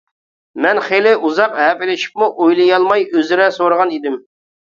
[0.65, 4.19] مەن خېلى ئۇزاق ھەپىلىشىپمۇ ئۇلىيالماي ئۆزرە سورىغان ئىدىم.